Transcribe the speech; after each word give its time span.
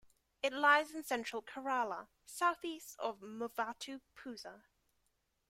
It 0.41 0.51
lies 0.51 0.95
in 0.95 1.03
central 1.03 1.43
Kerala, 1.43 2.07
southeast 2.25 2.95
of 2.97 3.19
Muvattupuzha. 3.19 4.63